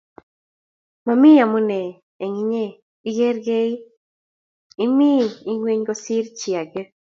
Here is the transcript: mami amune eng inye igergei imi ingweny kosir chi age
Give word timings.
mami 1.05 1.31
amune 1.43 1.81
eng 2.23 2.35
inye 2.43 2.65
igergei 3.09 3.73
imi 4.85 5.11
ingweny 5.49 5.81
kosir 5.87 6.25
chi 6.37 6.49
age 6.61 6.81